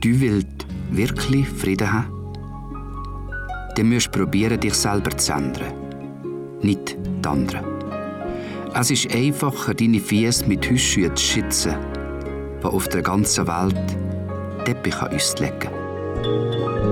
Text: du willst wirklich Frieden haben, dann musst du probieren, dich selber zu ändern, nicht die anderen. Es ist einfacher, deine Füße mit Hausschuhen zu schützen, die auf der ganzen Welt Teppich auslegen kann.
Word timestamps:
du 0.00 0.20
willst 0.20 0.66
wirklich 0.90 1.48
Frieden 1.48 1.92
haben, 1.92 2.12
dann 3.76 3.88
musst 3.88 4.06
du 4.06 4.18
probieren, 4.18 4.60
dich 4.60 4.74
selber 4.74 5.16
zu 5.16 5.32
ändern, 5.32 5.72
nicht 6.62 6.96
die 6.96 7.28
anderen. 7.28 7.64
Es 8.74 8.90
ist 8.90 9.14
einfacher, 9.14 9.74
deine 9.74 10.00
Füße 10.00 10.46
mit 10.46 10.70
Hausschuhen 10.70 11.14
zu 11.16 11.24
schützen, 11.24 11.74
die 12.62 12.66
auf 12.66 12.88
der 12.88 13.02
ganzen 13.02 13.46
Welt 13.46 13.96
Teppich 14.64 15.00
auslegen 15.00 15.58
kann. 15.58 16.87